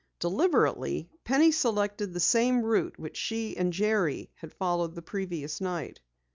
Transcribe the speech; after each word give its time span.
Deliberately, 0.17 1.11
Penny 1.25 1.51
selected 1.51 2.11
the 2.11 2.19
same 2.19 2.63
route 2.63 2.97
which 2.97 3.15
she 3.17 3.55
and 3.55 3.71
Jerry 3.71 4.31
had 4.37 4.51
followed 4.55 4.95
the 4.95 5.03
previous 5.03 5.61
night. 5.61 6.01